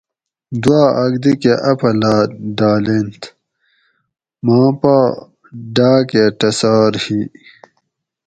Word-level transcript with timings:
دوا 0.63 0.83
آک 1.03 1.13
دی 1.23 1.33
کہ 1.41 1.53
اپھلاۤت 1.69 2.29
ڈالینت 2.57 3.21
ماں 4.45 4.69
پا 4.79 4.95
ڈاکہ 5.75 6.23
ٹسار 6.39 6.93
ھی 7.03 7.19